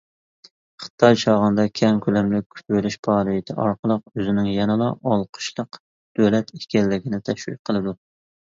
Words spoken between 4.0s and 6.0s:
ئۆزىنىڭ يەنىلا ئالقىشلىق